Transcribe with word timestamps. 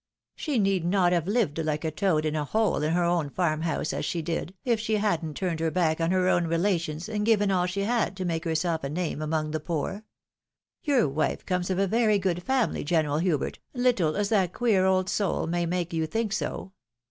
She 0.35 0.57
need 0.57 0.83
not 0.83 1.11
have 1.13 1.27
lived 1.27 1.57
hke 1.57 1.83
a 1.83 1.91
toad 1.91 2.25
in 2.25 2.35
a 2.35 2.43
hole 2.43 2.81
in 2.81 2.93
her 2.93 3.03
own 3.03 3.29
farm 3.29 3.61
house 3.61 3.93
as 3.93 4.03
she 4.03 4.23
did, 4.23 4.55
if 4.65 4.79
she 4.79 4.95
hadn't 4.95 5.35
turned 5.35 5.59
her 5.59 5.69
back 5.69 6.01
on 6.01 6.09
her 6.09 6.27
own 6.27 6.47
relations, 6.47 7.07
and 7.07 7.23
given 7.23 7.51
all 7.51 7.67
she 7.67 7.81
had 7.83 8.17
to 8.17 8.25
make 8.25 8.43
herself 8.43 8.83
a 8.83 8.89
name 8.89 9.21
among 9.21 9.51
the 9.51 9.59
poor. 9.59 10.03
Your 10.81 11.07
wife 11.07 11.45
comes 11.45 11.69
of 11.69 11.77
a 11.77 11.85
very 11.85 12.17
good 12.17 12.41
family, 12.41 12.83
GenerJil 12.83 13.21
Hubert, 13.21 13.59
little 13.75 14.15
as 14.15 14.29
that 14.29 14.53
queer 14.53 14.87
old 14.87 15.07
soul 15.07 15.45
may 15.45 15.67
make 15.67 15.93
you 15.93 16.07
think 16.07 16.33
so." 16.33 16.71